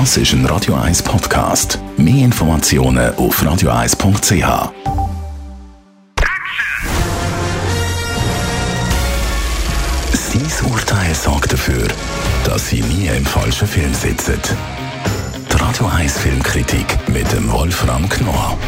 [0.00, 1.78] Das ist ein Radio 1 Podcast.
[1.96, 4.72] Mehr Informationen auf radio1.ch.
[10.12, 11.86] Sein Urteil sorgt dafür,
[12.44, 14.40] dass Sie nie im falschen Film sitzen.
[15.52, 18.58] Die Radio 1 Filmkritik mit dem Wolfram Knorr.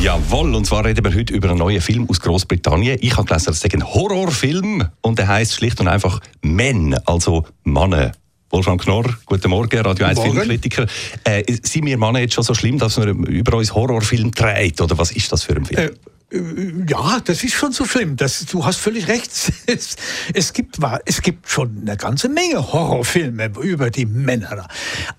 [0.00, 2.98] Jawohl, und zwar reden wir heute über einen neuen Film aus Großbritannien.
[3.00, 7.46] Ich habe gelesen, es ist ein Horrorfilm und der heißt schlicht und einfach Men, also
[7.64, 8.12] Männer.
[8.52, 10.32] Wolfram Knorr, guten Morgen, Radio 1 Morgen.
[10.32, 10.86] Filmkritiker.
[11.24, 14.78] Äh, sind wir Männer jetzt schon so schlimm, dass wir über uns Horrorfilm dreht?
[14.78, 15.80] Oder was ist das für ein Film?
[15.80, 18.16] Äh, äh, Ja, das ist schon so schlimm.
[18.16, 19.30] Das, du hast völlig recht.
[19.66, 19.96] Es,
[20.34, 24.68] es, gibt, es gibt schon eine ganze Menge Horrorfilme über die Männer.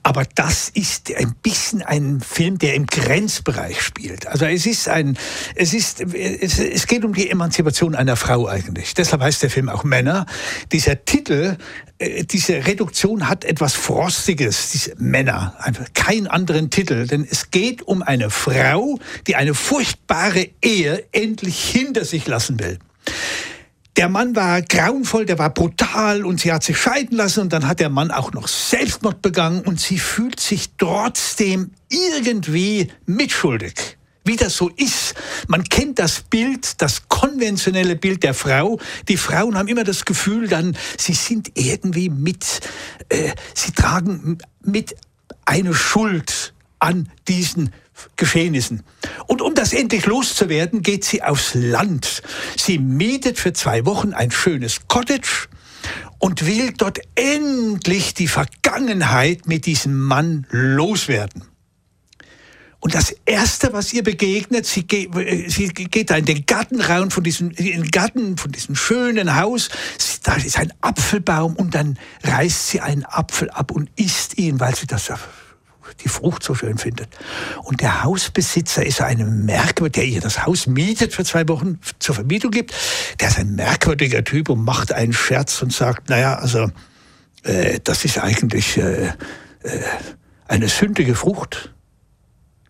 [0.03, 4.27] Aber das ist ein bisschen ein Film, der im Grenzbereich spielt.
[4.27, 5.17] Also es ist ein,
[5.55, 8.93] es ist, es, es geht um die Emanzipation einer Frau eigentlich.
[8.93, 10.27] Deshalb heißt der Film auch Männer.
[10.71, 11.57] Dieser Titel,
[12.23, 15.55] diese Reduktion hat etwas Frostiges, diese Männer.
[15.59, 21.63] Einfach keinen anderen Titel, denn es geht um eine Frau, die eine furchtbare Ehe endlich
[21.63, 22.79] hinter sich lassen will.
[23.95, 27.67] Der Mann war grauenvoll, der war brutal und sie hat sich scheiden lassen und dann
[27.67, 33.97] hat der Mann auch noch Selbstmord begangen und sie fühlt sich trotzdem irgendwie mitschuldig.
[34.25, 35.15] Wie das so ist.
[35.47, 38.79] Man kennt das Bild, das konventionelle Bild der Frau.
[39.07, 42.61] Die Frauen haben immer das Gefühl, dann, sie sind irgendwie mit,
[43.09, 44.95] äh, sie tragen mit
[45.45, 47.71] eine Schuld an diesen
[48.15, 48.83] Geschehnissen.
[49.27, 52.23] Und um das endlich loszuwerden, geht sie aufs Land.
[52.57, 55.47] Sie mietet für zwei Wochen ein schönes Cottage
[56.19, 61.52] und will dort endlich die Vergangenheit mit diesem Mann loswerden.
[62.83, 67.11] Und das Erste, was ihr begegnet, sie, ge äh, sie geht da in den Gartenraum
[67.11, 69.69] von diesem, in den Garten von diesem schönen Haus.
[70.23, 74.75] Da ist ein Apfelbaum und dann reißt sie einen Apfel ab und isst ihn, weil
[74.75, 75.09] sie das
[76.03, 77.07] die Frucht so schön findet.
[77.63, 82.15] Und der Hausbesitzer ist ein merkwürdiger, der ihr das Haus mietet für zwei Wochen zur
[82.15, 82.73] Vermietung gibt.
[83.21, 86.69] Der ist ein merkwürdiger Typ und macht einen Scherz und sagt, naja, also
[87.43, 89.11] äh, das ist eigentlich äh, äh,
[90.49, 91.72] eine sündige Frucht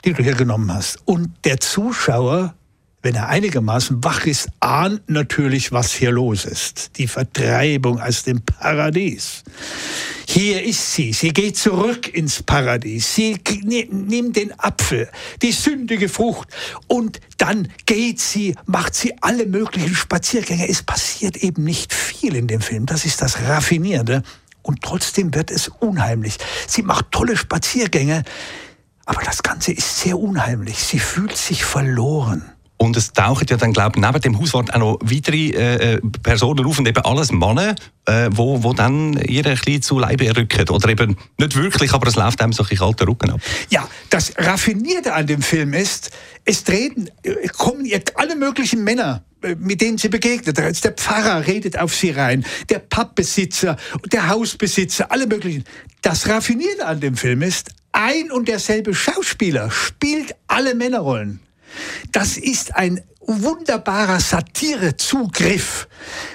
[0.06, 1.00] die du hier genommen hast.
[1.06, 2.54] Und der Zuschauer,
[3.02, 6.98] wenn er einigermaßen wach ist, ahnt natürlich, was hier los ist.
[6.98, 9.44] Die Vertreibung aus dem Paradies.
[10.28, 11.14] Hier ist sie.
[11.14, 13.14] Sie geht zurück ins Paradies.
[13.14, 13.38] Sie
[13.92, 15.10] nimmt den Apfel,
[15.42, 16.48] die sündige Frucht.
[16.88, 20.68] Und dann geht sie, macht sie alle möglichen Spaziergänge.
[20.68, 22.86] Es passiert eben nicht viel in dem Film.
[22.86, 24.24] Das ist das Raffinierende.
[24.62, 26.38] Und trotzdem wird es unheimlich.
[26.68, 28.24] Sie macht tolle Spaziergänge.
[29.06, 30.80] Aber das Ganze ist sehr unheimlich.
[30.80, 32.54] Sie fühlt sich verloren.
[32.78, 36.02] Und es tauchen ja dann, glaube ich, neben dem Hauswart auch noch weitere äh, äh,
[36.22, 37.76] Personen auf und eben alles Männer,
[38.06, 40.68] äh, wo, wo dann ihr ein bisschen zu Leibe rücken.
[40.70, 43.40] Oder eben nicht wirklich, aber es läuft einem so ein kalter Rücken ab.
[43.70, 46.12] Ja, das Raffinierte an dem Film ist,
[46.44, 50.58] es treten, äh, kommen ihr alle möglichen Männer äh, mit denen sie begegnet.
[50.58, 53.78] Ist Der Pfarrer redet auf sie rein, der Pappbesitzer,
[54.12, 55.64] der Hausbesitzer, alle möglichen.
[56.02, 61.40] Das Raffinierte an dem Film ist, ein und derselbe Schauspieler spielt alle Männerrollen.
[62.12, 65.88] Das ist ein wunderbarer Satirezugriff.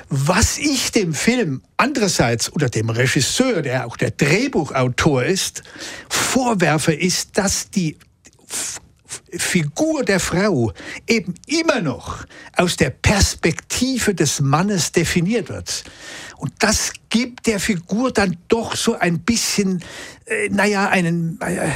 [0.09, 5.63] Was ich dem Film andererseits oder dem Regisseur, der auch der Drehbuchautor ist,
[6.09, 7.99] vorwerfe, ist, dass die
[9.37, 10.73] Figur der Frau
[11.07, 12.25] eben immer noch
[12.57, 15.85] aus der Perspektive des Mannes definiert wird.
[16.37, 19.83] Und das gibt der Figur dann doch so ein bisschen,
[20.27, 21.71] äh, naja, einen, äh,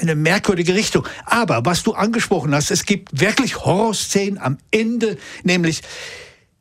[0.00, 1.06] eine merkwürdige Richtung.
[1.26, 5.82] Aber was du angesprochen hast, es gibt wirklich Horrorszenen am Ende, nämlich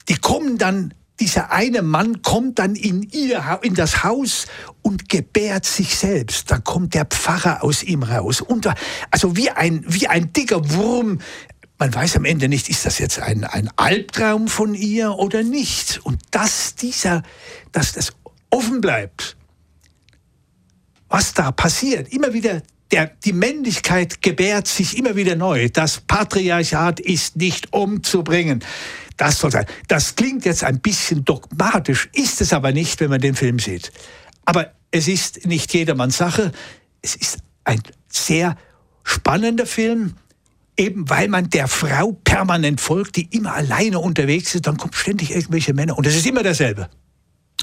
[0.10, 4.48] die kommen dann, dieser eine Mann kommt dann in, ihr, in das Haus
[4.82, 6.50] und gebärt sich selbst.
[6.50, 8.42] Da kommt der Pfarrer aus ihm raus.
[8.42, 8.76] Und da,
[9.12, 11.20] also wie ein, wie ein dicker Wurm.
[11.78, 16.02] Man weiß am Ende nicht, ist das jetzt ein, ein Albtraum von ihr oder nicht.
[16.04, 17.24] Und dass dieser,
[17.72, 18.12] dass das
[18.50, 19.38] offen bleibt,
[21.08, 22.62] was da passiert, immer wieder
[22.92, 25.70] der, die Männlichkeit gebärt sich immer wieder neu.
[25.70, 28.64] Das Patriarchat ist nicht umzubringen.
[29.20, 29.66] Das soll sein.
[29.90, 33.92] Das klingt jetzt ein bisschen dogmatisch, ist es aber nicht, wenn man den Film sieht.
[34.46, 36.54] Aber es ist nicht jedermanns Sache.
[37.02, 38.56] Es ist ein sehr
[39.04, 40.14] spannender Film,
[40.78, 44.68] eben weil man der Frau permanent folgt, die immer alleine unterwegs ist.
[44.68, 46.90] Dann kommen ständig irgendwelche Männer und es ist immer derselbe.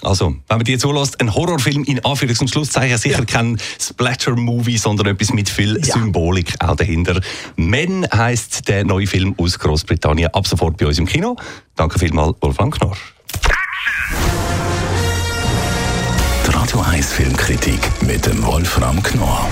[0.03, 3.25] Also, wenn man dir zulässt, ein Horrorfilm in Anführungs- und Schlusszeichen, sicher Ja.
[3.25, 5.95] kein Splatter-Movie, sondern etwas mit viel Ja.
[5.95, 7.21] Symbolik auch dahinter.
[7.57, 11.37] Men heißt der neue Film aus Großbritannien, ab sofort bei uns im Kino.
[11.77, 12.97] Danke vielmals, Wolfgang Knorr.
[16.49, 19.49] Radio 1 Filmkritik mit dem Wolfram Knorr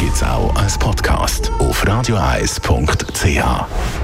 [0.00, 4.03] gibt's auch als Podcast auf radioeis.ch.